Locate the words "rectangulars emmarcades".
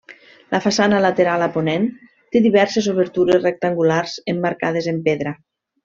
3.47-4.93